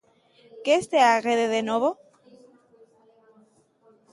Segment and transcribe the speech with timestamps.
[0.63, 1.89] Que estea Guede de novo?